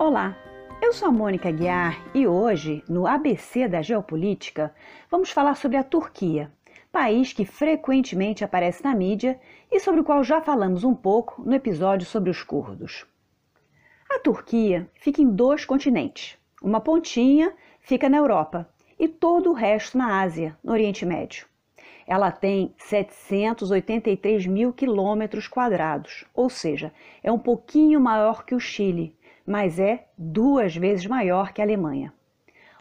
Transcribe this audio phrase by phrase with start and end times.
[0.00, 0.36] Olá,
[0.80, 4.72] eu sou a Mônica Guiar e hoje, no ABC da Geopolítica,
[5.10, 6.52] vamos falar sobre a Turquia,
[6.92, 11.52] país que frequentemente aparece na mídia e sobre o qual já falamos um pouco no
[11.52, 13.06] episódio sobre os curdos.
[14.08, 16.38] A Turquia fica em dois continentes.
[16.62, 18.68] Uma pontinha fica na Europa
[19.00, 21.44] e todo o resto na Ásia, no Oriente Médio.
[22.06, 26.90] Ela tem 783 mil quilômetros quadrados, ou seja,
[27.20, 29.14] é um pouquinho maior que o Chile,
[29.48, 32.12] mas é duas vezes maior que a Alemanha.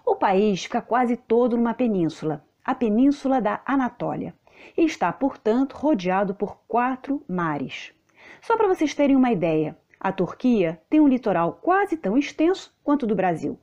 [0.05, 4.35] O país fica quase todo numa península, a Península da Anatólia,
[4.75, 7.94] e está, portanto, rodeado por quatro mares.
[8.41, 13.03] Só para vocês terem uma ideia, a Turquia tem um litoral quase tão extenso quanto
[13.03, 13.58] o do Brasil.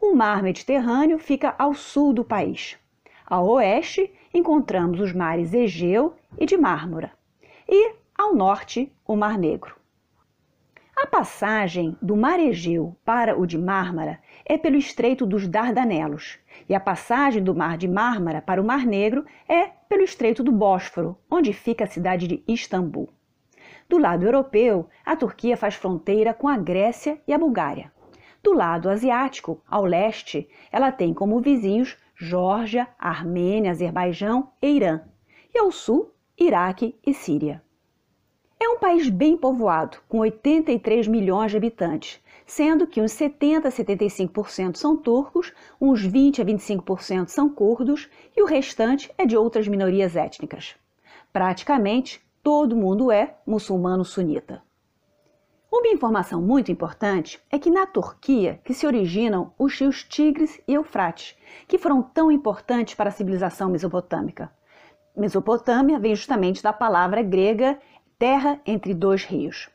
[0.00, 2.78] O mar Mediterrâneo fica ao sul do país.
[3.26, 7.12] Ao oeste, encontramos os mares Egeu e de Mármara,
[7.68, 9.81] e ao norte, o Mar Negro.
[11.02, 16.76] A passagem do Mar Egeu para o de Mármara é pelo Estreito dos Dardanelos, e
[16.76, 21.18] a passagem do Mar de Mármara para o Mar Negro é pelo Estreito do Bósforo,
[21.28, 23.08] onde fica a cidade de Istambul.
[23.88, 27.92] Do lado europeu, a Turquia faz fronteira com a Grécia e a Bulgária.
[28.40, 35.00] Do lado asiático, ao leste, ela tem como vizinhos Geórgia, Armênia, Azerbaijão e Irã,
[35.52, 37.60] e ao sul, Iraque e Síria.
[38.62, 43.72] É um país bem povoado, com 83 milhões de habitantes, sendo que uns 70 a
[43.72, 49.66] 75% são turcos, uns 20 a 25% são curdos e o restante é de outras
[49.66, 50.76] minorias étnicas.
[51.32, 54.62] Praticamente todo mundo é muçulmano sunita.
[55.68, 60.74] Uma informação muito importante é que na Turquia que se originam os rios Tigres e
[60.74, 64.52] Eufrates, que foram tão importantes para a civilização mesopotâmica.
[65.16, 67.78] Mesopotâmia vem justamente da palavra grega
[68.22, 69.68] terra entre dois rios.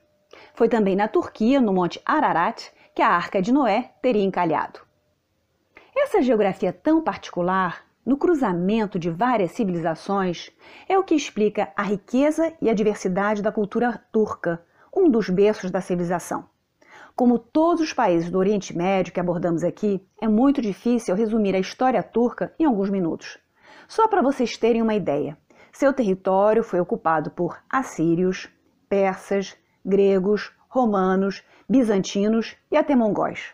[0.54, 4.80] Foi também na Turquia, no Monte Ararat, que a Arca de Noé teria encalhado.
[5.94, 10.50] Essa geografia tão particular, no cruzamento de várias civilizações,
[10.88, 14.64] é o que explica a riqueza e a diversidade da cultura turca,
[14.96, 16.46] um dos berços da civilização.
[17.18, 21.60] Como todos os países do Oriente Médio que abordamos aqui, é muito difícil resumir a
[21.60, 23.38] história turca em alguns minutos.
[23.90, 25.38] Só para vocês terem uma ideia,
[25.78, 28.50] seu território foi ocupado por assírios,
[28.90, 29.56] persas,
[29.86, 33.54] gregos, romanos, bizantinos e até mongóis.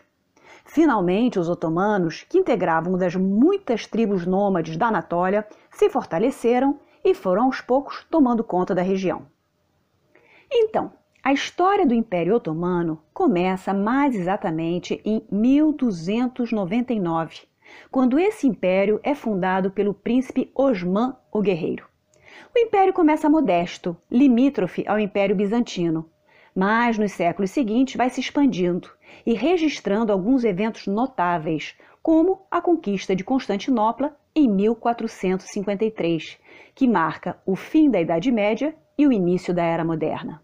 [0.64, 7.44] Finalmente, os otomanos, que integravam das muitas tribos nômades da Anatólia, se fortaleceram e foram
[7.44, 9.26] aos poucos tomando conta da região.
[10.50, 17.42] Então, a história do Império Otomano começa mais exatamente em 1299,
[17.90, 21.92] quando esse império é fundado pelo príncipe Osman o Guerreiro.
[22.56, 26.08] O império começa modesto, limítrofe ao Império Bizantino,
[26.54, 28.88] mas nos séculos seguintes vai se expandindo
[29.26, 36.38] e registrando alguns eventos notáveis, como a conquista de Constantinopla em 1453,
[36.76, 40.40] que marca o fim da Idade Média e o início da Era Moderna.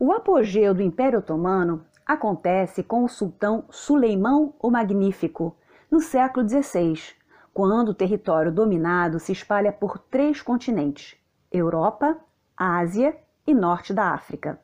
[0.00, 5.56] O apogeu do Império Otomano acontece com o sultão Suleimão o Magnífico,
[5.88, 7.17] no século XVI,
[7.58, 11.16] quando o território dominado se espalha por três continentes:
[11.50, 12.16] Europa,
[12.56, 14.60] Ásia e Norte da África.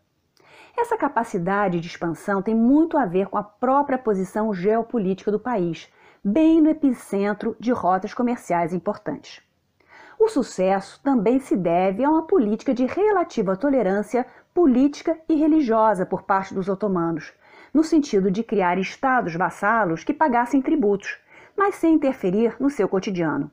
[0.78, 5.92] Essa capacidade de expansão tem muito a ver com a própria posição geopolítica do país,
[6.22, 9.42] bem no epicentro de rotas comerciais importantes.
[10.16, 14.24] O sucesso também se deve a uma política de relativa tolerância
[14.54, 17.32] política e religiosa por parte dos otomanos,
[17.72, 21.18] no sentido de criar estados vassalos que pagassem tributos,
[21.56, 23.50] mas sem interferir no seu cotidiano.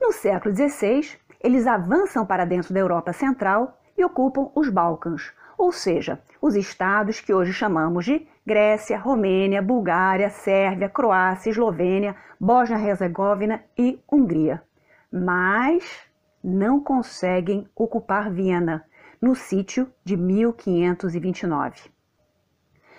[0.00, 5.70] No século XVI, eles avançam para dentro da Europa Central e ocupam os Balcãs, ou
[5.70, 14.00] seja, os estados que hoje chamamos de Grécia, Romênia, Bulgária, Sérvia, Croácia, Eslovênia, Bósnia-Herzegovina e
[14.10, 14.62] Hungria.
[15.12, 15.84] Mas
[16.42, 18.84] não conseguem ocupar Viena,
[19.20, 21.92] no sítio de 1529.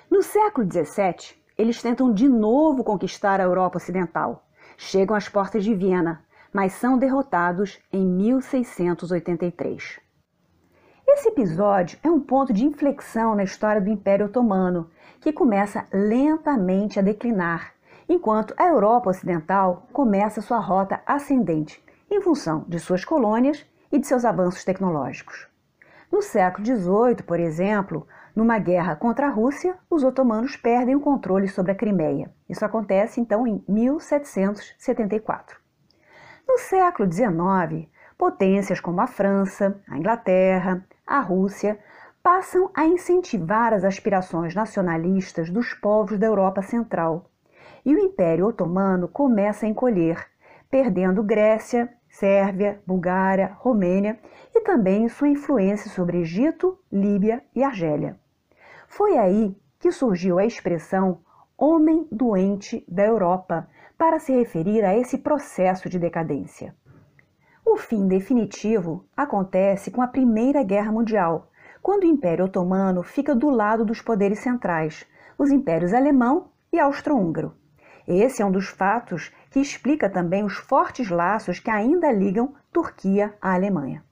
[0.10, 4.46] No século XVII, eles tentam de novo conquistar a Europa Ocidental.
[4.78, 10.00] Chegam às portas de Viena, mas são derrotados em 1683.
[11.08, 14.90] Esse episódio é um ponto de inflexão na história do Império Otomano,
[15.20, 17.74] que começa lentamente a declinar,
[18.08, 24.08] enquanto a Europa Ocidental começa sua rota ascendente, em função de suas colônias e de
[24.08, 25.48] seus avanços tecnológicos.
[26.12, 31.48] No século XVIII, por exemplo, numa guerra contra a Rússia, os otomanos perdem o controle
[31.48, 32.32] sobre a Crimeia.
[32.50, 35.58] Isso acontece então em 1774.
[36.48, 37.88] No século XIX,
[38.18, 41.80] potências como a França, a Inglaterra, a Rússia
[42.24, 47.30] passam a incentivar as aspirações nacionalistas dos povos da Europa Central.
[47.86, 50.26] E o Império Otomano começa a encolher,
[50.72, 54.20] perdendo Grécia, Sérvia, Bulgária, Romênia
[54.56, 58.23] e também sua influência sobre Egito, Líbia e Argélia.
[58.96, 61.18] Foi aí que surgiu a expressão
[61.58, 63.68] homem doente da Europa
[63.98, 66.76] para se referir a esse processo de decadência.
[67.66, 71.50] O fim definitivo acontece com a Primeira Guerra Mundial,
[71.82, 75.08] quando o Império Otomano fica do lado dos poderes centrais,
[75.40, 77.56] os impérios alemão e austro-húngaro.
[78.08, 83.34] Esse é um dos fatos que explica também os fortes laços que ainda ligam Turquia
[83.42, 84.04] à Alemanha.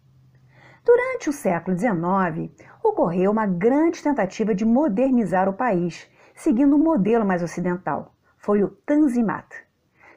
[0.83, 2.51] Durante o século XIX,
[2.83, 8.15] ocorreu uma grande tentativa de modernizar o país, seguindo um modelo mais ocidental.
[8.37, 9.47] Foi o Tanzimat.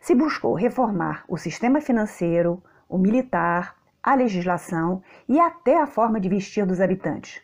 [0.00, 6.31] Se buscou reformar o sistema financeiro, o militar, a legislação e até a forma de
[6.31, 7.43] vestir dos habitantes.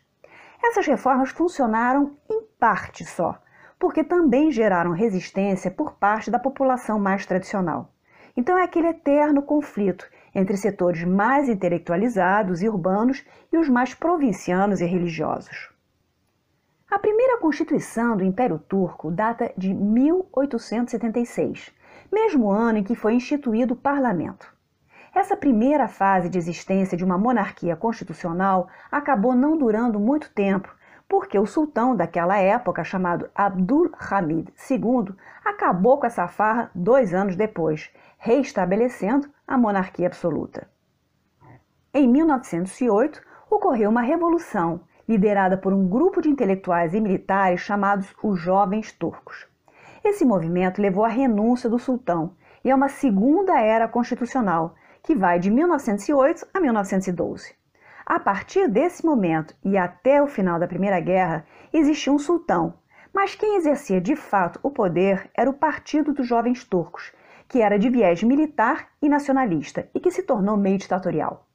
[0.63, 3.39] Essas reformas funcionaram em parte só,
[3.79, 7.93] porque também geraram resistência por parte da população mais tradicional.
[8.35, 14.81] Então é aquele eterno conflito entre setores mais intelectualizados e urbanos e os mais provincianos
[14.81, 15.71] e religiosos.
[16.91, 21.71] A primeira constituição do Império Turco data de 1876,
[22.13, 24.53] mesmo ano em que foi instituído o parlamento.
[25.15, 30.75] Essa primeira fase de existência de uma monarquia constitucional acabou não durando muito tempo,
[31.09, 35.13] porque o sultão daquela época, chamado Abdul Hamid II,
[35.45, 40.71] acabou com essa farra dois anos depois, reestabelecendo a monarquia absoluta.
[41.93, 43.21] Em 1908,
[43.51, 49.49] ocorreu uma revolução liderada por um grupo de intelectuais e militares chamados os Jovens Turcos.
[50.05, 55.41] Esse movimento levou à renúncia do sultão e a uma segunda era constitucional, que vai
[55.41, 57.53] de 1908 a 1912.
[58.07, 62.75] A partir desse momento e até o final da Primeira Guerra, existia um sultão,
[63.13, 67.13] mas quem exercia de fato o poder era o Partido dos Jovens Turcos,
[67.51, 71.49] que era de viés militar e nacionalista e que se tornou meio ditatorial.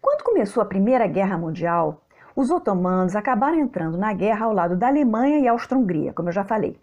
[0.00, 2.04] Quando começou a Primeira Guerra Mundial,
[2.36, 6.44] os otomanos acabaram entrando na guerra ao lado da Alemanha e Áustria-Hungria, como eu já
[6.44, 6.78] falei.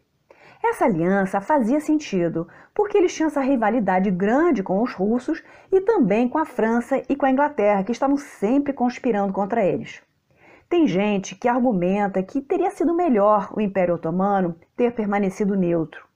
[0.61, 2.45] Essa aliança fazia sentido,
[2.75, 5.41] porque eles tinham essa rivalidade grande com os russos
[5.71, 10.01] e também com a França e com a Inglaterra, que estavam sempre conspirando contra eles.
[10.67, 16.06] Tem gente que argumenta que teria sido melhor o Império Otomano ter permanecido neutro.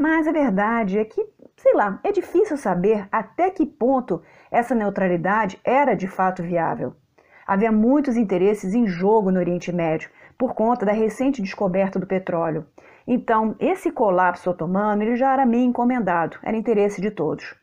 [0.00, 1.24] Mas a verdade é que,
[1.56, 6.94] sei lá, é difícil saber até que ponto essa neutralidade era de fato viável.
[7.46, 12.66] Havia muitos interesses em jogo no Oriente Médio por conta da recente descoberta do petróleo
[13.12, 17.56] então, esse colapso otomano ele já era meio encomendado, era interesse de todos.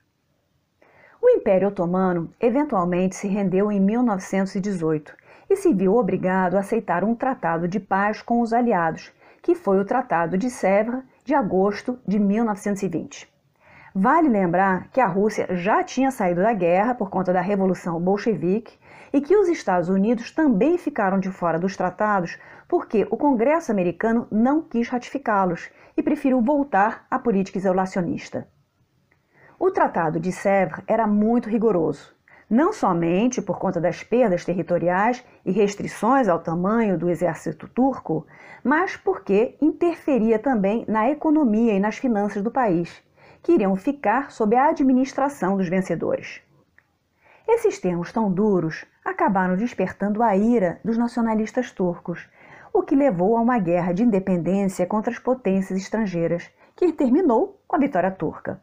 [1.21, 5.15] O Império Otomano eventualmente se rendeu em 1918
[5.49, 9.09] e se viu obrigado a aceitar um tratado de paz com os aliados,
[9.41, 13.29] que foi o Tratado de Sèvres de agosto de 1920.
[13.94, 18.79] Vale lembrar que a Rússia já tinha saído da guerra por conta da Revolução Bolchevique
[19.12, 24.25] e que os Estados Unidos também ficaram de fora dos tratados porque o Congresso americano
[24.31, 28.47] não quis ratificá-los e preferiu voltar à política isolacionista.
[29.59, 32.15] O Tratado de Sèvres era muito rigoroso,
[32.49, 38.25] não somente por conta das perdas territoriais e restrições ao tamanho do exército turco,
[38.63, 43.04] mas porque interferia também na economia e nas finanças do país,
[43.44, 46.42] que iriam ficar sob a administração dos vencedores.
[47.47, 52.27] Esses termos tão duros acabaram despertando a ira dos nacionalistas turcos,
[52.73, 57.75] o que levou a uma guerra de independência contra as potências estrangeiras, que terminou com
[57.75, 58.61] a vitória turca.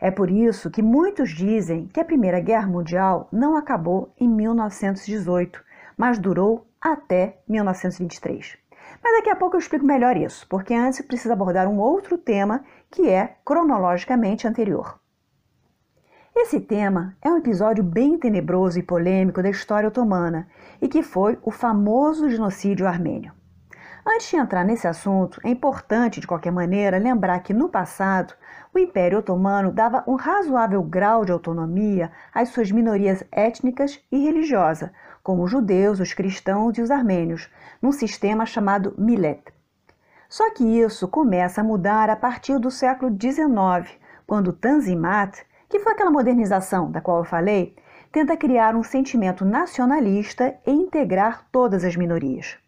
[0.00, 5.62] É por isso que muitos dizem que a Primeira Guerra Mundial não acabou em 1918,
[5.96, 8.56] mas durou até 1923.
[9.02, 12.64] Mas daqui a pouco eu explico melhor isso, porque antes preciso abordar um outro tema
[12.90, 14.98] que é cronologicamente anterior.
[16.34, 20.48] Esse tema é um episódio bem tenebroso e polêmico da história otomana
[20.80, 23.32] e que foi o famoso genocídio armênio.
[24.06, 28.34] Antes de entrar nesse assunto, é importante, de qualquer maneira, lembrar que no passado
[28.74, 34.90] o Império Otomano dava um razoável grau de autonomia às suas minorias étnicas e religiosas,
[35.22, 37.50] como os judeus, os cristãos e os armênios,
[37.82, 39.42] num sistema chamado Milet.
[40.28, 45.92] Só que isso começa a mudar a partir do século XIX, quando Tanzimat que foi
[45.92, 47.76] aquela modernização da qual eu falei,
[48.10, 52.59] tenta criar um sentimento nacionalista e integrar todas as minorias.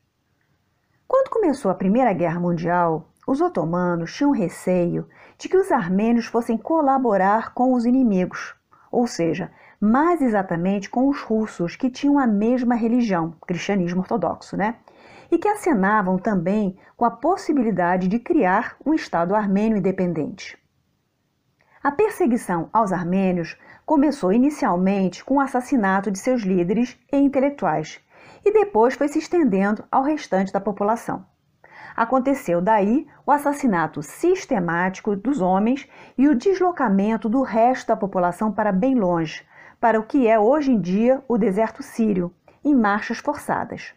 [1.13, 6.57] Quando começou a Primeira Guerra Mundial, os otomanos tinham receio de que os armênios fossem
[6.57, 8.55] colaborar com os inimigos,
[8.91, 14.77] ou seja, mais exatamente com os russos, que tinham a mesma religião, cristianismo ortodoxo, né?
[15.31, 20.59] E que acenavam também com a possibilidade de criar um Estado armênio independente.
[21.85, 28.01] A perseguição aos armênios começou inicialmente com o assassinato de seus líderes e intelectuais,
[28.45, 31.25] e depois foi se estendendo ao restante da população.
[31.95, 38.73] Aconteceu daí o assassinato sistemático dos homens e o deslocamento do resto da população para
[38.73, 39.47] bem longe,
[39.81, 42.33] para o que é hoje em dia o deserto sírio,
[42.65, 43.95] em marchas forçadas.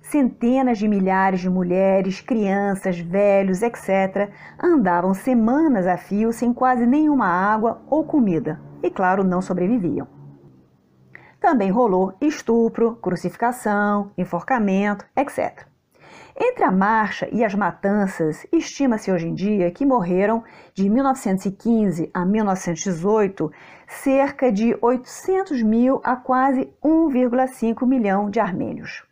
[0.00, 4.30] Centenas de milhares de mulheres, crianças, velhos, etc.,
[4.62, 10.17] andavam semanas a fio sem quase nenhuma água ou comida e, claro, não sobreviviam.
[11.40, 15.66] Também rolou estupro, crucificação, enforcamento, etc.
[16.40, 22.24] Entre a marcha e as matanças, estima-se hoje em dia que morreram de 1915 a
[22.24, 23.50] 1918
[23.88, 29.04] cerca de 800 mil a quase 1,5 milhão de armênios.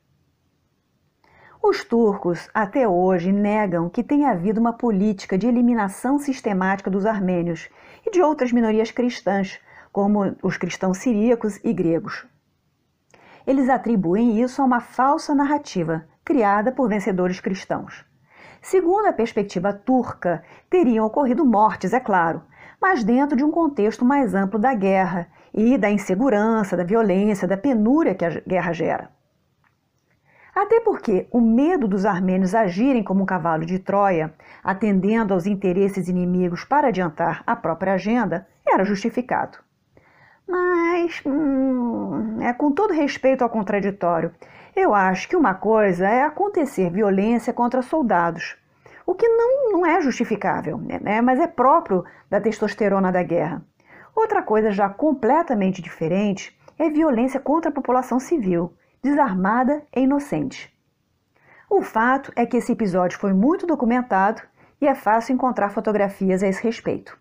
[1.61, 7.69] Os turcos até hoje negam que tenha havido uma política de eliminação sistemática dos armênios
[8.07, 9.59] e de outras minorias cristãs,
[9.97, 12.27] como os cristãos siríacos e gregos.
[13.47, 18.05] Eles atribuem isso a uma falsa narrativa criada por vencedores cristãos.
[18.61, 22.43] Segundo a perspectiva turca, teriam ocorrido mortes, é claro,
[22.79, 27.57] mas dentro de um contexto mais amplo da guerra e da insegurança, da violência, da
[27.57, 29.11] penúria que a guerra gera.
[30.55, 36.07] Até porque o medo dos armênios agirem como um cavalo de Troia, atendendo aos interesses
[36.07, 39.65] inimigos para adiantar a própria agenda, era justificado.
[40.47, 44.33] Mas, hum, é, com todo respeito ao contraditório,
[44.75, 48.57] eu acho que uma coisa é acontecer violência contra soldados,
[49.07, 51.21] o que não, não é justificável, né?
[51.21, 53.63] mas é próprio da testosterona da guerra.
[54.15, 60.75] Outra coisa já completamente diferente é violência contra a população civil, desarmada e inocente.
[61.71, 64.43] O fato é que esse episódio foi muito documentado
[64.81, 67.19] e é fácil encontrar fotografias a esse respeito.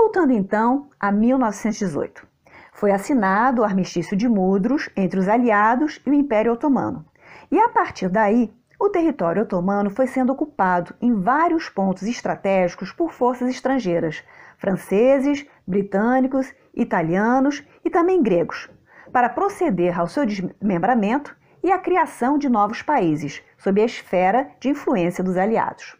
[0.00, 2.24] Voltando então a 1918.
[2.72, 7.04] Foi assinado o armistício de Mudros entre os aliados e o Império Otomano.
[7.50, 13.12] E a partir daí, o território otomano foi sendo ocupado em vários pontos estratégicos por
[13.12, 14.22] forças estrangeiras,
[14.56, 18.70] franceses, britânicos, italianos e também gregos,
[19.12, 24.68] para proceder ao seu desmembramento e à criação de novos países, sob a esfera de
[24.68, 25.98] influência dos aliados.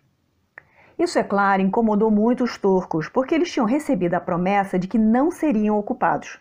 [0.98, 4.98] Isso, é claro, incomodou muito os turcos, porque eles tinham recebido a promessa de que
[4.98, 6.40] não seriam ocupados.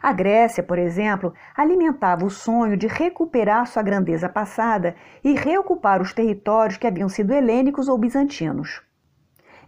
[0.00, 4.94] A Grécia, por exemplo, alimentava o sonho de recuperar sua grandeza passada
[5.24, 8.80] e reocupar os territórios que haviam sido helênicos ou bizantinos.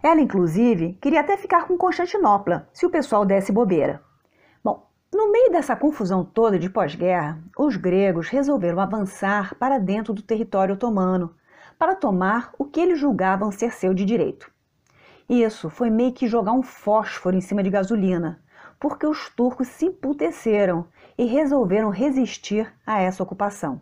[0.01, 4.01] Ela, inclusive, queria até ficar com Constantinopla, se o pessoal desse bobeira.
[5.11, 10.75] No meio dessa confusão toda de pós-guerra, os gregos resolveram avançar para dentro do território
[10.75, 11.33] otomano,
[11.79, 14.51] para tomar o que eles julgavam ser seu de direito.
[15.29, 18.39] Isso foi meio que jogar um fósforo em cima de gasolina,
[18.79, 20.85] porque os turcos se emputeceram
[21.17, 23.81] e resolveram resistir a essa ocupação.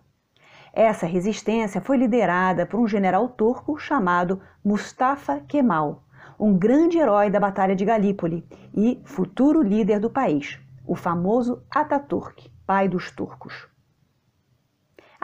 [0.72, 6.04] Essa resistência foi liderada por um general turco chamado Mustafa Kemal,
[6.40, 12.50] um grande herói da Batalha de Galípoli e futuro líder do país o famoso Ataturk,
[12.66, 13.68] pai dos turcos.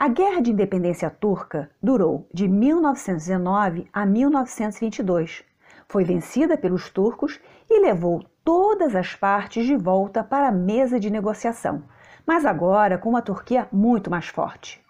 [0.04, 5.42] A Guerra de Independência Turca durou de 1919 a 1922.
[5.88, 11.08] Foi vencida pelos turcos e levou todas as partes de volta para a mesa de
[11.08, 11.84] negociação,
[12.26, 14.84] mas agora com uma Turquia muito mais forte.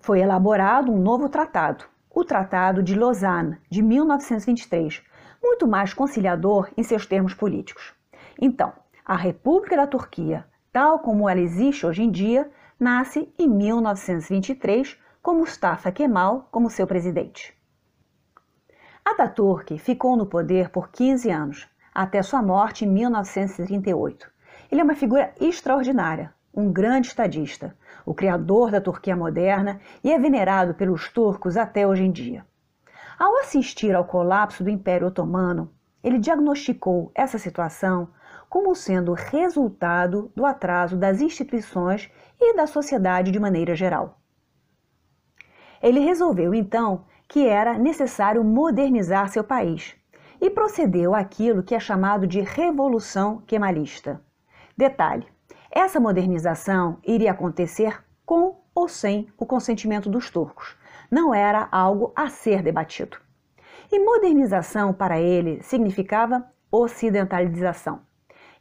[0.00, 5.04] Foi elaborado um novo tratado, o Tratado de Lausanne, de 1923,
[5.40, 7.94] muito mais conciliador em seus termos políticos.
[8.40, 8.72] Então,
[9.04, 12.50] a República da Turquia, tal como ela existe hoje em dia,
[12.80, 17.54] nasce em 1923 com Mustafa Kemal como seu presidente.
[19.04, 24.30] Ataturk ficou no poder por 15 anos, até sua morte em 1938.
[24.72, 30.18] Ele é uma figura extraordinária, um grande estadista, o criador da Turquia moderna e é
[30.18, 32.46] venerado pelos turcos até hoje em dia.
[33.18, 35.70] Ao assistir ao colapso do Império Otomano,
[36.02, 38.08] ele diagnosticou essa situação
[38.50, 44.18] como sendo resultado do atraso das instituições e da sociedade de maneira geral.
[45.80, 49.94] Ele resolveu então que era necessário modernizar seu país
[50.40, 54.20] e procedeu àquilo que é chamado de Revolução Kemalista.
[54.76, 55.26] Detalhe:
[55.70, 60.76] essa modernização iria acontecer com ou sem o consentimento dos turcos.
[61.08, 63.16] Não era algo a ser debatido.
[63.92, 68.09] E modernização para ele significava ocidentalização.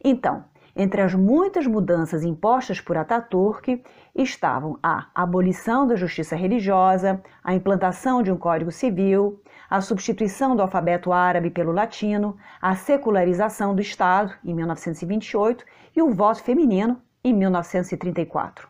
[0.03, 0.46] Então,
[0.79, 3.84] Entre as muitas mudanças impostas por Ataturk
[4.15, 10.62] estavam a abolição da justiça religiosa, a implantação de um código civil, a substituição do
[10.62, 15.65] alfabeto árabe pelo latino, a secularização do Estado, em 1928,
[15.96, 18.70] e o voto feminino, em 1934.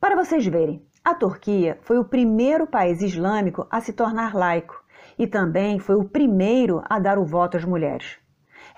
[0.00, 4.80] Para vocês verem, a Turquia foi o primeiro país islâmico a se tornar laico
[5.18, 8.20] e também foi o primeiro a dar o voto às mulheres.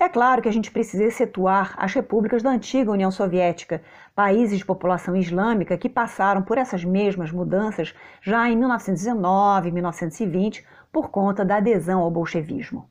[0.01, 3.83] É claro que a gente precisa excetuar as repúblicas da antiga União Soviética,
[4.15, 10.67] países de população islâmica que passaram por essas mesmas mudanças já em 1919 e 1920
[10.91, 12.89] por conta da adesão ao bolchevismo.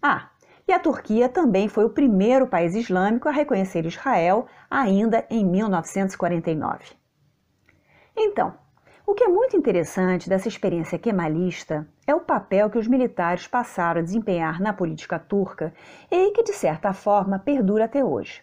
[0.00, 0.30] Ah,
[0.68, 6.84] e a Turquia também foi o primeiro país islâmico a reconhecer Israel ainda em 1949.
[8.16, 8.54] Então,
[9.04, 14.00] o que é muito interessante dessa experiência kemalista é o papel que os militares passaram
[14.00, 15.74] a desempenhar na política turca
[16.10, 18.42] e que, de certa forma, perdura até hoje.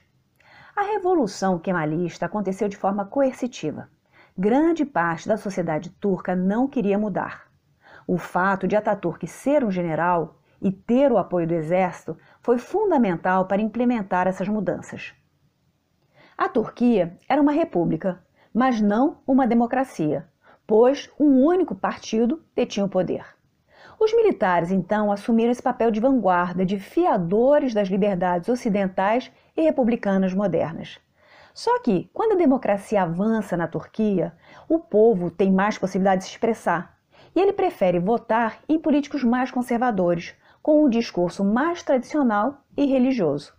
[0.75, 3.89] A revolução kemalista aconteceu de forma coercitiva.
[4.37, 7.49] Grande parte da sociedade turca não queria mudar.
[8.05, 13.45] O fato de Ataturk ser um general e ter o apoio do exército foi fundamental
[13.45, 15.13] para implementar essas mudanças.
[16.37, 18.23] A Turquia era uma república,
[18.53, 20.27] mas não uma democracia,
[20.69, 23.25] pois um único partido detinha o poder.
[23.99, 30.31] Os militares então assumiram esse papel de vanguarda, de fiadores das liberdades ocidentais e republicanas
[30.31, 30.99] modernas.
[31.55, 34.31] Só que, quando a democracia avança na Turquia,
[34.69, 36.99] o povo tem mais possibilidade de se expressar
[37.35, 43.58] e ele prefere votar em políticos mais conservadores, com um discurso mais tradicional e religioso.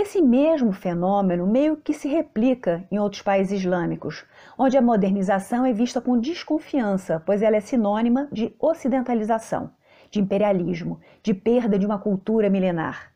[0.00, 4.24] Esse mesmo fenômeno meio que se replica em outros países islâmicos,
[4.56, 9.72] onde a modernização é vista com desconfiança, pois ela é sinônima de ocidentalização,
[10.08, 13.12] de imperialismo, de perda de uma cultura milenar.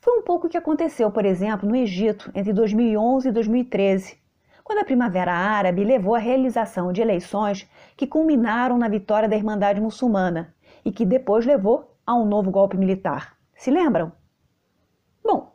[0.00, 4.16] Foi um pouco o que aconteceu, por exemplo, no Egito entre 2011 e 2013,
[4.64, 9.78] quando a Primavera Árabe levou à realização de eleições que culminaram na vitória da Irmandade
[9.78, 13.36] Muçulmana e que depois levou a um novo golpe militar.
[13.54, 14.10] Se lembram?
[15.22, 15.53] Bom,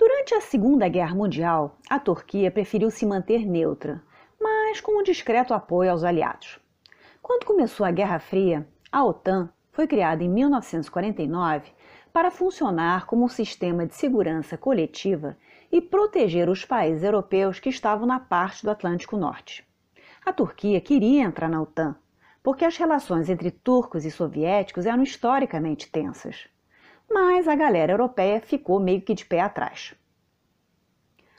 [0.00, 4.02] Durante a Segunda Guerra Mundial, a Turquia preferiu se manter neutra,
[4.40, 6.58] mas com um discreto apoio aos aliados.
[7.20, 11.70] Quando começou a Guerra Fria, a OTAN foi criada em 1949
[12.14, 15.36] para funcionar como um sistema de segurança coletiva
[15.70, 19.68] e proteger os países europeus que estavam na parte do Atlântico Norte.
[20.24, 21.94] A Turquia queria entrar na OTAN,
[22.42, 26.48] porque as relações entre turcos e soviéticos eram historicamente tensas
[27.12, 29.94] mas a galera europeia ficou meio que de pé atrás.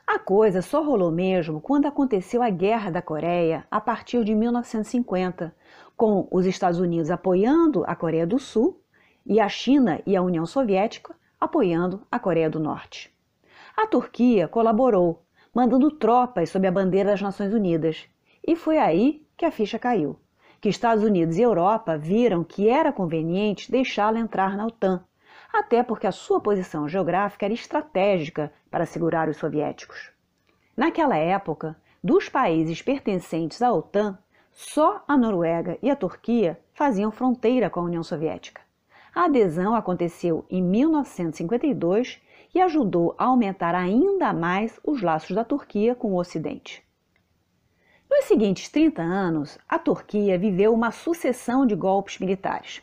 [0.06, 5.56] A coisa só rolou mesmo quando aconteceu a Guerra da Coreia a partir de 1950,
[5.96, 8.82] com os Estados Unidos apoiando a Coreia do Sul
[9.26, 13.10] e a China e a União Soviética apoiando a Coreia do Norte.
[13.78, 15.24] A Turquia colaborou,
[15.56, 18.06] mandando tropas sob a bandeira das Nações Unidas,
[18.46, 20.20] e foi aí que a ficha caiu,
[20.60, 25.02] que Estados Unidos e Europa viram que era conveniente deixá-la entrar na OTAN
[25.52, 30.12] até porque a sua posição geográfica era estratégica para segurar os soviéticos.
[30.76, 34.18] Naquela época, dos países pertencentes à OTAN,
[34.52, 38.62] só a Noruega e a Turquia faziam fronteira com a União Soviética.
[39.14, 42.22] A adesão aconteceu em 1952
[42.54, 46.84] e ajudou a aumentar ainda mais os laços da Turquia com o Ocidente.
[48.10, 52.82] Nos seguintes 30 anos, a Turquia viveu uma sucessão de golpes militares.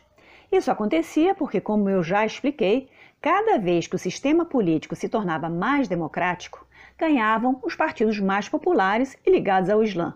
[0.51, 2.89] Isso acontecia porque, como eu já expliquei,
[3.21, 6.65] cada vez que o sistema político se tornava mais democrático,
[6.97, 10.15] ganhavam os partidos mais populares e ligados ao Islã.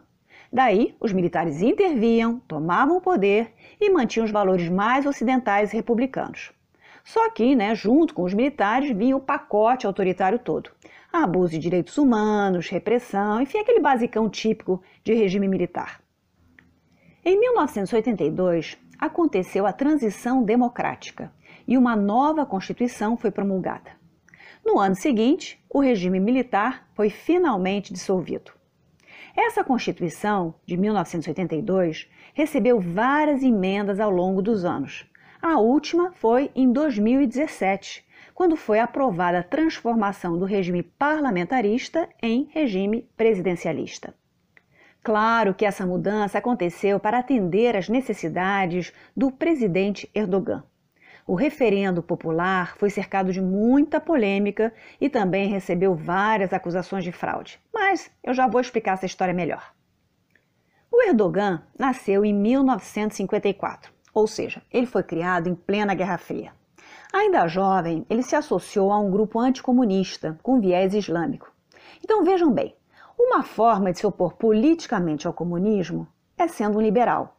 [0.52, 6.52] Daí, os militares interviam, tomavam o poder e mantinham os valores mais ocidentais e republicanos.
[7.04, 10.70] Só que, né, junto com os militares, vinha o pacote autoritário todo.
[11.12, 16.02] Abuso de direitos humanos, repressão, enfim, aquele basicão típico de regime militar.
[17.26, 21.30] Em 1982, aconteceu a transição democrática
[21.68, 23.92] e uma nova Constituição foi promulgada.
[24.66, 28.54] No ano seguinte, o regime militar foi finalmente dissolvido.
[29.36, 35.06] Essa Constituição, de 1982, recebeu várias emendas ao longo dos anos.
[35.42, 43.06] A última foi em 2017, quando foi aprovada a transformação do regime parlamentarista em regime
[43.18, 44.14] presidencialista.
[45.04, 50.64] Claro que essa mudança aconteceu para atender às necessidades do presidente Erdogan.
[51.28, 57.60] O referendo popular foi cercado de muita polêmica e também recebeu várias acusações de fraude,
[57.74, 59.74] mas eu já vou explicar essa história melhor.
[60.90, 66.54] O Erdogan nasceu em 1954, ou seja, ele foi criado em plena Guerra Fria.
[67.12, 71.52] Ainda jovem, ele se associou a um grupo anticomunista com viés islâmico.
[72.04, 72.76] Então vejam bem,
[73.18, 77.38] uma forma de se opor politicamente ao comunismo é sendo um liberal.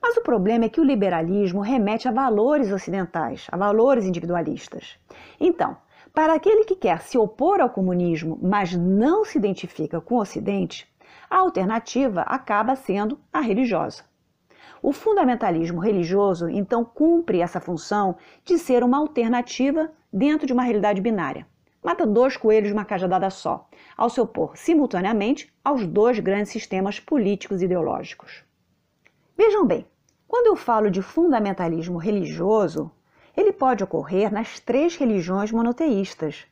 [0.00, 4.98] Mas o problema é que o liberalismo remete a valores ocidentais, a valores individualistas.
[5.40, 5.76] Então,
[6.12, 10.88] para aquele que quer se opor ao comunismo, mas não se identifica com o Ocidente,
[11.28, 14.04] a alternativa acaba sendo a religiosa.
[14.82, 21.00] O fundamentalismo religioso, então, cumpre essa função de ser uma alternativa dentro de uma realidade
[21.00, 21.46] binária.
[21.86, 26.98] Mata dois coelhos de uma cajadada só, ao se opor simultaneamente aos dois grandes sistemas
[26.98, 28.42] políticos e ideológicos.
[29.38, 29.86] Vejam bem,
[30.26, 32.90] quando eu falo de fundamentalismo religioso,
[33.36, 36.44] ele pode ocorrer nas três religiões monoteístas.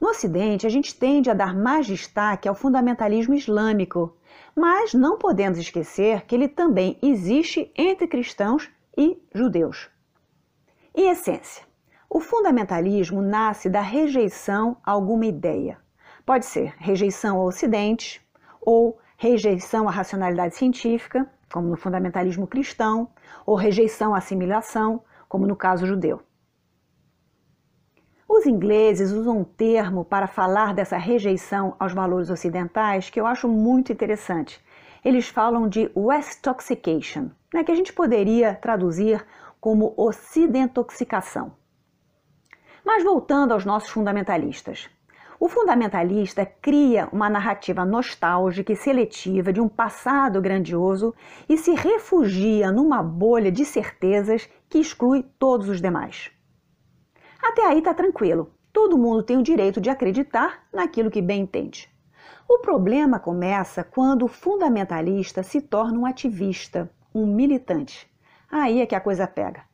[0.00, 4.16] No Ocidente, a gente tende a dar mais destaque ao fundamentalismo islâmico,
[4.56, 9.90] mas não podemos esquecer que ele também existe entre cristãos e judeus.
[10.94, 11.67] Em essência,
[12.10, 15.78] o fundamentalismo nasce da rejeição a alguma ideia.
[16.24, 18.26] Pode ser rejeição ao Ocidente
[18.60, 23.10] ou rejeição à racionalidade científica, como no fundamentalismo cristão,
[23.44, 26.22] ou rejeição à assimilação, como no caso judeu.
[28.26, 33.48] Os ingleses usam um termo para falar dessa rejeição aos valores ocidentais que eu acho
[33.48, 34.62] muito interessante.
[35.04, 39.24] Eles falam de Westoxication, né, que a gente poderia traduzir
[39.60, 41.52] como ocidentoxicação.
[42.88, 44.88] Mas voltando aos nossos fundamentalistas.
[45.38, 51.14] O fundamentalista cria uma narrativa nostálgica e seletiva de um passado grandioso
[51.46, 56.30] e se refugia numa bolha de certezas que exclui todos os demais.
[57.42, 58.54] Até aí está tranquilo.
[58.72, 61.90] Todo mundo tem o direito de acreditar naquilo que bem entende.
[62.48, 68.10] O problema começa quando o fundamentalista se torna um ativista, um militante.
[68.50, 69.67] Aí é que a coisa pega.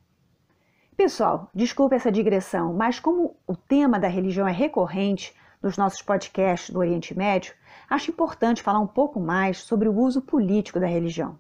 [0.96, 6.70] Pessoal, desculpe essa digressão, mas como o tema da religião é recorrente nos nossos podcasts
[6.70, 7.52] do Oriente Médio,
[7.90, 11.37] acho importante falar um pouco mais sobre o uso político da religião.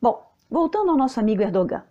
[0.00, 1.82] Bom, voltando ao nosso amigo Erdogan.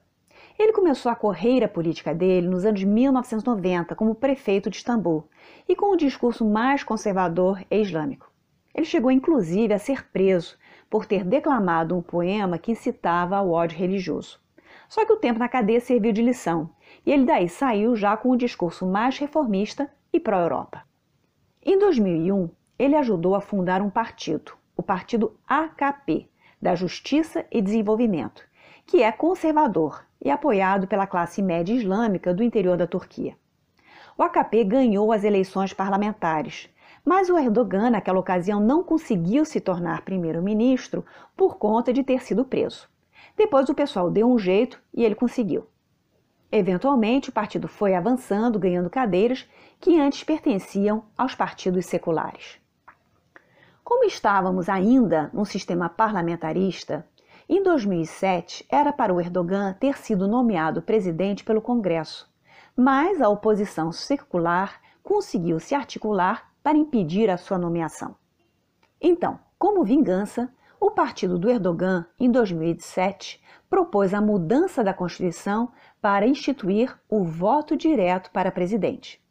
[0.57, 5.27] Ele começou a carreira política dele nos anos 1990 como prefeito de Istambul
[5.67, 8.31] e com um discurso mais conservador e islâmico.
[8.73, 10.57] Ele chegou inclusive a ser preso
[10.89, 14.42] por ter declamado um poema que incitava ao ódio religioso.
[14.87, 16.69] Só que o tempo na cadeia serviu de lição
[17.05, 20.83] e ele daí saiu já com um discurso mais reformista e pró-Europa.
[21.65, 26.29] Em 2001, ele ajudou a fundar um partido, o Partido AKP,
[26.61, 28.43] da Justiça e Desenvolvimento,
[28.85, 33.35] que é conservador e apoiado pela classe média islâmica do interior da Turquia.
[34.17, 36.69] O AKP ganhou as eleições parlamentares,
[37.05, 42.45] mas o Erdogan, naquela ocasião, não conseguiu se tornar primeiro-ministro por conta de ter sido
[42.45, 42.89] preso.
[43.35, 45.67] Depois o pessoal deu um jeito e ele conseguiu.
[46.51, 52.59] Eventualmente, o partido foi avançando, ganhando cadeiras que antes pertenciam aos partidos seculares.
[53.83, 57.07] Como estávamos ainda num sistema parlamentarista,
[57.49, 62.31] em 2007, era para o Erdogan ter sido nomeado presidente pelo Congresso,
[62.75, 68.15] mas a oposição secular conseguiu se articular para impedir a sua nomeação.
[69.01, 70.49] Então, como vingança,
[70.85, 77.77] o partido do Erdogan, em 2007, propôs a mudança da Constituição para instituir o voto
[77.77, 79.23] direto para presidente.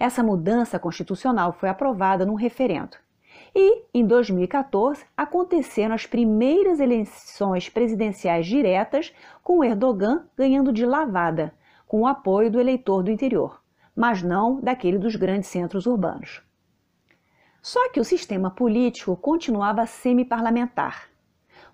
[0.00, 2.96] Essa mudança constitucional foi aprovada num referendo
[3.54, 9.14] e, em 2014, aconteceram as primeiras eleições presidenciais diretas,
[9.44, 11.54] com Erdogan ganhando de lavada,
[11.86, 13.62] com o apoio do eleitor do interior,
[13.94, 16.42] mas não daquele dos grandes centros urbanos.
[17.66, 21.10] Só que o sistema político continuava semi-parlamentar.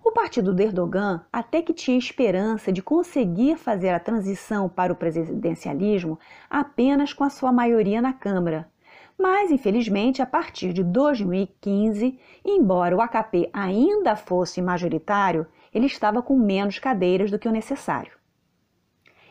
[0.03, 4.95] O partido de Erdogan até que tinha esperança de conseguir fazer a transição para o
[4.95, 6.17] presidencialismo
[6.49, 8.67] apenas com a sua maioria na Câmara,
[9.15, 16.35] mas, infelizmente, a partir de 2015, embora o AKP ainda fosse majoritário, ele estava com
[16.35, 18.13] menos cadeiras do que o necessário.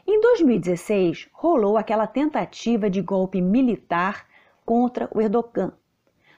[0.07, 4.29] Em 2016, rolou aquela tentativa de golpe militar
[4.65, 5.73] contra o Erdogan.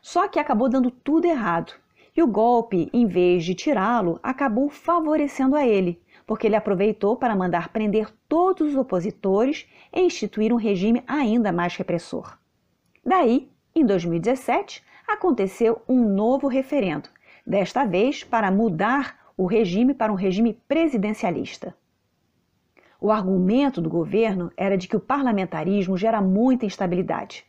[0.05, 1.73] Só que acabou dando tudo errado.
[2.15, 7.35] E o golpe, em vez de tirá-lo, acabou favorecendo a ele, porque ele aproveitou para
[7.35, 12.37] mandar prender todos os opositores e instituir um regime ainda mais repressor.
[13.03, 17.09] Daí, em 2017, aconteceu um novo referendo,
[17.47, 21.75] desta vez para mudar o regime para um regime presidencialista.
[23.01, 27.47] O argumento do governo era de que o parlamentarismo gera muita instabilidade.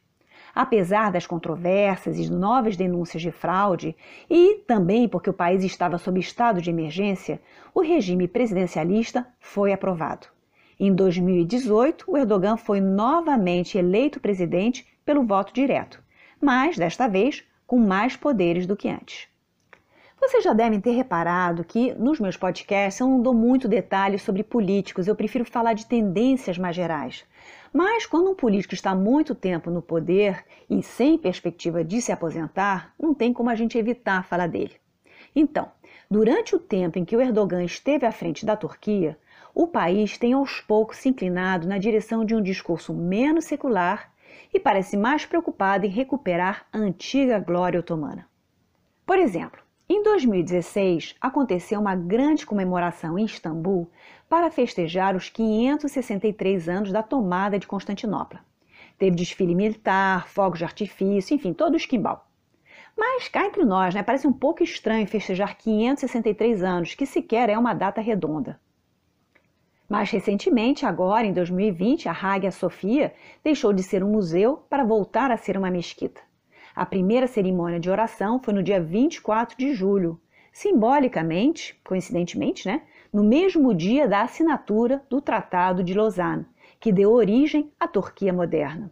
[0.56, 3.94] Apesar das controvérsias e novas denúncias de fraude,
[4.30, 7.42] e também porque o país estava sob estado de emergência,
[7.74, 10.28] o regime presidencialista foi aprovado.
[10.80, 16.02] Em 2018, o Erdogan foi novamente eleito presidente pelo voto direto,
[16.42, 19.28] mas desta vez com mais poderes do que antes.
[20.20, 24.44] Vocês já devem ter reparado que nos meus podcasts eu não dou muito detalhe sobre
[24.44, 27.26] políticos, eu prefiro falar de tendências mais gerais.
[27.76, 32.94] Mas quando um político está muito tempo no poder e sem perspectiva de se aposentar,
[32.98, 34.76] não tem como a gente evitar falar dele.
[35.36, 35.70] Então,
[36.10, 39.20] durante o tempo em que o Erdogan esteve à frente da Turquia,
[39.54, 44.10] o país tem aos poucos se inclinado na direção de um discurso menos secular
[44.54, 48.26] e parece mais preocupado em recuperar a antiga glória otomana.
[49.06, 49.60] Por exemplo,
[49.90, 53.92] em 2016, aconteceu uma grande comemoração em Istambul
[54.30, 58.40] para festejar os 563 anos da tomada de Constantinopla.
[58.98, 62.28] Teve desfile militar, fogos de artifício, enfim, todo o esquimbal.
[62.98, 67.58] Mas cá entre nós, né, parece um pouco estranho festejar 563 anos, que sequer é
[67.58, 68.60] uma data redonda.
[69.88, 75.30] Mais recentemente, agora em 2020, a Hagia Sophia deixou de ser um museu para voltar
[75.30, 76.22] a ser uma mesquita.
[76.76, 80.20] A primeira cerimônia de oração foi no dia 24 de julho,
[80.52, 82.82] simbolicamente, coincidentemente, né,
[83.16, 86.46] no mesmo dia da assinatura do Tratado de Lausanne,
[86.82, 88.92] que deu origem à Turquia moderna.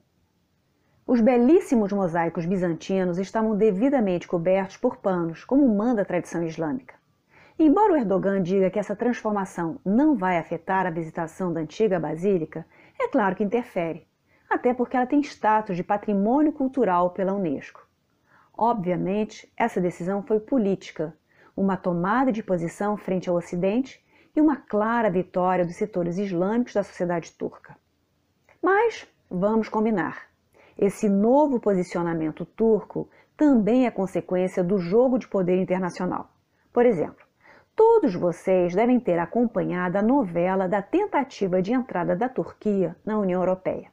[1.05, 6.95] Os belíssimos mosaicos bizantinos estavam devidamente cobertos por panos, como manda a tradição islâmica.
[7.59, 12.65] Embora o Erdogan diga que essa transformação não vai afetar a visitação da antiga basílica,
[12.97, 14.07] é claro que interfere
[14.49, 17.86] até porque ela tem status de patrimônio cultural pela Unesco.
[18.57, 21.13] Obviamente, essa decisão foi política,
[21.57, 24.02] uma tomada de posição frente ao Ocidente
[24.36, 27.78] e uma clara vitória dos setores islâmicos da sociedade turca.
[28.62, 30.28] Mas vamos combinar.
[30.78, 36.32] Esse novo posicionamento turco também é consequência do jogo de poder internacional.
[36.72, 37.24] Por exemplo,
[37.76, 43.41] todos vocês devem ter acompanhado a novela da tentativa de entrada da Turquia na União
[43.41, 43.91] Europeia.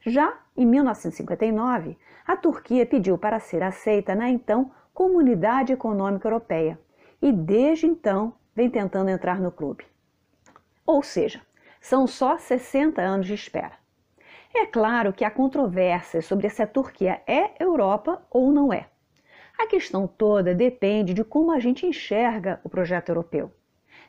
[0.00, 6.78] Já em 1959, a Turquia pediu para ser aceita na então Comunidade Econômica Europeia
[7.20, 9.84] e desde então vem tentando entrar no clube.
[10.86, 11.42] Ou seja,
[11.80, 13.74] são só 60 anos de espera.
[14.54, 18.88] É claro que há controvérsias sobre se a Turquia é Europa ou não é.
[19.58, 23.52] A questão toda depende de como a gente enxerga o projeto europeu.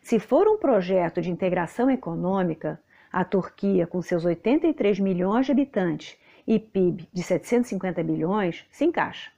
[0.02, 2.82] Se for um projeto de integração econômica,
[3.12, 9.32] a Turquia, com seus 83 milhões de habitantes e PIB de 750 bilhões, se encaixa.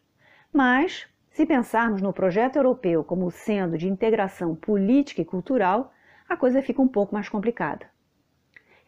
[0.52, 5.94] Mas, se pensarmos no projeto europeu como sendo de integração política e cultural,
[6.28, 7.86] a coisa fica um pouco mais complicada.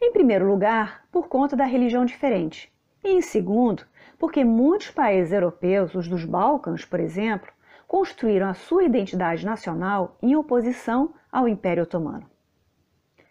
[0.02, 2.72] Em primeiro lugar, por conta da religião diferente.
[3.04, 3.84] E em segundo,
[4.18, 7.52] porque muitos países europeus, os dos Balcãs, por exemplo,
[7.88, 12.30] construíram a sua identidade nacional em oposição ao Império Otomano.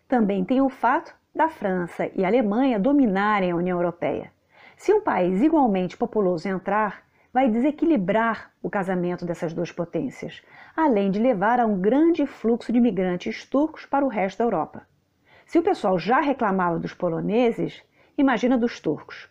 [0.06, 4.32] Também tem o fato da França e Alemanha dominarem a União Europeia.
[4.76, 10.42] Se um país igualmente populoso entrar, vai desequilibrar o casamento dessas duas potências,
[10.76, 14.86] além de levar a um grande fluxo de imigrantes turcos para o resto da Europa.
[15.46, 17.82] Se o pessoal já reclamava dos poloneses,
[18.16, 19.28] imagina dos turcos.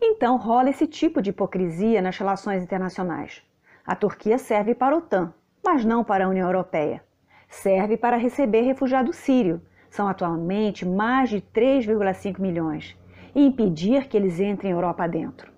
[0.00, 3.42] Então rola esse tipo de hipocrisia nas relações internacionais.
[3.86, 5.32] A Turquia serve para a OTAN,
[5.64, 7.02] mas não para a União Europeia.
[7.48, 12.96] Serve para receber refugiado sírio, são atualmente mais de 3,5 milhões,
[13.34, 15.55] e impedir que eles entrem Europa dentro.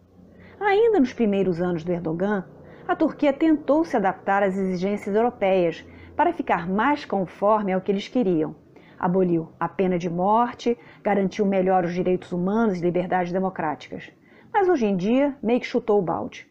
[0.61, 2.45] Ainda nos primeiros anos do Erdogan,
[2.87, 5.85] a Turquia tentou se adaptar às exigências europeias
[6.17, 8.57] para ficar mais conforme ao que eles queriam.
[8.99, 14.11] Aboliu a pena de morte, garantiu melhor os direitos humanos e liberdades democráticas.
[14.53, 16.49] Mas hoje em dia, meio que chutou o balde.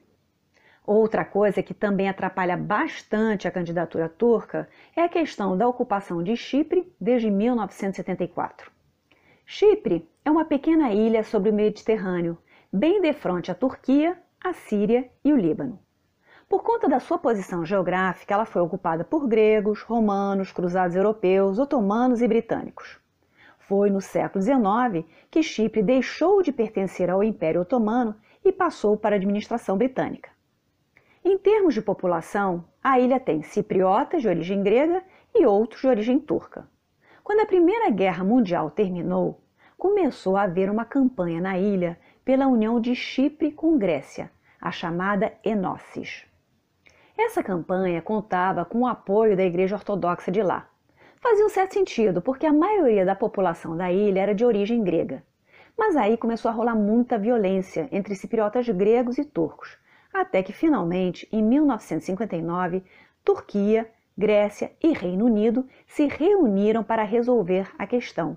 [0.85, 6.37] Outra coisa que também atrapalha bastante a candidatura turca é a questão da ocupação de
[6.37, 8.71] Chipre desde 1974.
[9.45, 12.37] Chipre é uma pequena ilha sobre o Mediterrâneo,
[12.71, 15.79] bem de frente à Turquia, a Síria e o Líbano.
[16.49, 22.21] Por conta da sua posição geográfica, ela foi ocupada por gregos, romanos, cruzados europeus, otomanos
[22.21, 22.99] e britânicos.
[23.59, 29.15] Foi no século XIX que Chipre deixou de pertencer ao Império Otomano e passou para
[29.15, 30.29] a administração britânica.
[31.23, 35.03] Em termos de população, a ilha tem cipriotas de origem grega
[35.35, 36.65] e outros de origem turca.
[37.21, 39.41] Quando a Primeira Guerra Mundial terminou,
[39.77, 45.31] começou a haver uma campanha na ilha pela união de Chipre com Grécia, a chamada
[45.45, 46.25] Enosis.
[47.17, 50.69] Essa campanha contava com o apoio da Igreja Ortodoxa de lá.
[51.21, 55.23] Fazia um certo sentido, porque a maioria da população da ilha era de origem grega.
[55.77, 59.77] Mas aí começou a rolar muita violência entre cipriotas gregos e turcos,
[60.13, 62.83] até que finalmente, em 1959,
[63.23, 68.35] Turquia, Grécia e Reino Unido se reuniram para resolver a questão.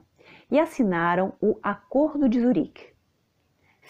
[0.48, 2.89] e assinaram o Acordo de Zurique.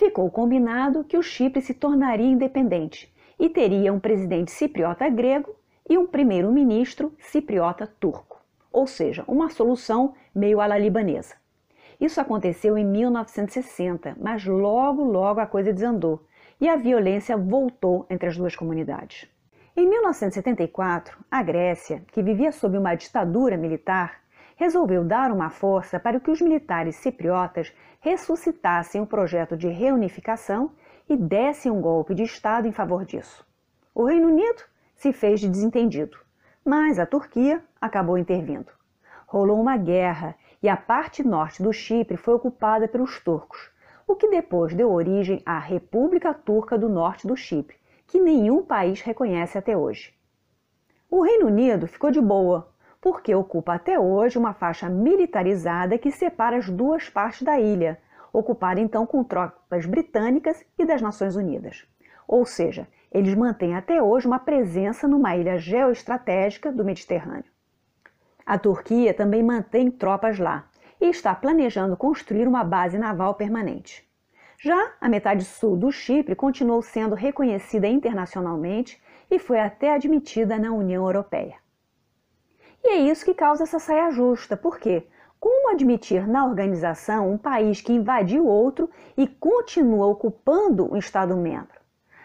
[0.00, 5.54] Ficou combinado que o Chipre se tornaria independente e teria um presidente cipriota grego
[5.86, 8.40] e um primeiro-ministro cipriota turco,
[8.72, 11.34] ou seja, uma solução meio à la libanesa.
[12.00, 16.24] Isso aconteceu em 1960, mas logo, logo a coisa desandou
[16.58, 19.28] e a violência voltou entre as duas comunidades.
[19.76, 24.19] Em 1974, a Grécia, que vivia sob uma ditadura militar,
[24.60, 30.72] resolveu dar uma força para que os militares cipriotas ressuscitassem o projeto de reunificação
[31.08, 33.42] e dessem um golpe de Estado em favor disso.
[33.94, 34.62] O Reino Unido
[34.94, 36.18] se fez de desentendido,
[36.62, 38.70] mas a Turquia acabou intervindo.
[39.26, 43.70] Rolou uma guerra e a parte norte do Chipre foi ocupada pelos turcos,
[44.06, 49.00] o que depois deu origem à República Turca do Norte do Chipre, que nenhum país
[49.00, 50.12] reconhece até hoje.
[51.10, 56.58] O Reino Unido ficou de boa, porque ocupa até hoje uma faixa militarizada que separa
[56.58, 57.98] as duas partes da ilha,
[58.32, 61.86] ocupada então com tropas britânicas e das Nações Unidas.
[62.28, 67.50] Ou seja, eles mantêm até hoje uma presença numa ilha geoestratégica do Mediterrâneo.
[68.46, 70.68] A Turquia também mantém tropas lá
[71.00, 74.08] e está planejando construir uma base naval permanente.
[74.58, 80.70] Já a metade sul do Chipre continuou sendo reconhecida internacionalmente e foi até admitida na
[80.70, 81.56] União Europeia.
[82.82, 85.06] E é isso que causa essa saia justa, porque
[85.38, 91.80] como admitir na organização um país que invadiu outro e continua ocupando um Estado-membro?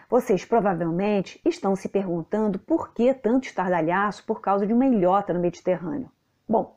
[0.08, 5.40] Vocês provavelmente estão se perguntando por que tanto estardalhaço por causa de uma ilhota no
[5.40, 6.10] Mediterrâneo.
[6.48, 6.76] Bom,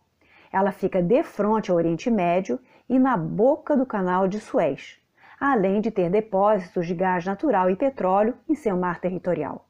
[0.51, 4.99] ela fica de frente ao Oriente Médio e na boca do canal de Suez,
[5.39, 9.67] além de ter depósitos de gás natural e petróleo em seu mar territorial.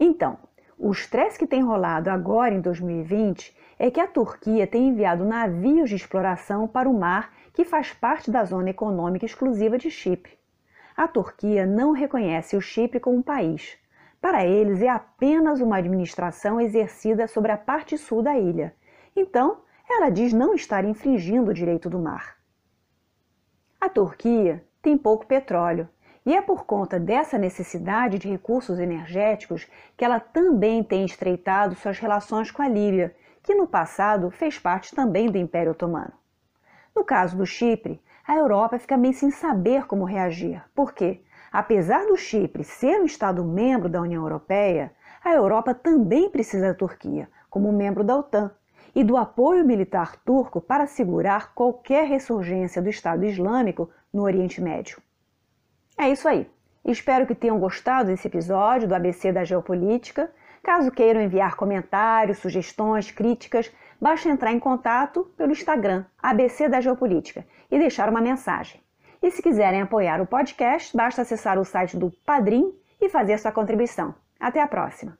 [0.00, 0.38] Então,
[0.78, 5.90] o estresse que tem rolado agora em 2020 é que a Turquia tem enviado navios
[5.90, 10.38] de exploração para o mar que faz parte da zona econômica exclusiva de Chipre.
[10.96, 13.76] A Turquia não reconhece o Chipre como um país.
[14.20, 18.74] Para eles, é apenas uma administração exercida sobre a parte sul da ilha.
[19.16, 22.36] Então, ela diz não estar infringindo o direito do mar.
[23.80, 25.88] A Turquia tem pouco petróleo
[26.24, 31.98] e é por conta dessa necessidade de recursos energéticos que ela também tem estreitado suas
[31.98, 36.12] relações com a Líbia, que no passado fez parte também do Império Otomano.
[36.94, 42.16] No caso do Chipre, a Europa fica meio sem saber como reagir, porque, apesar do
[42.16, 44.92] Chipre ser um Estado membro da União Europeia,
[45.24, 48.50] a Europa também precisa da Turquia, como membro da OTAN,
[48.94, 55.00] e do apoio militar turco para segurar qualquer ressurgência do Estado Islâmico no Oriente Médio.
[55.98, 56.48] É isso aí.
[56.84, 60.30] Espero que tenham gostado desse episódio do ABC da Geopolítica.
[60.62, 67.44] Caso queiram enviar comentários, sugestões, críticas, basta entrar em contato pelo Instagram ABC da Geopolítica
[67.70, 68.80] e deixar uma mensagem.
[69.20, 73.50] E se quiserem apoiar o podcast, basta acessar o site do Padrim e fazer sua
[73.50, 74.14] contribuição.
[74.38, 75.18] Até a próxima!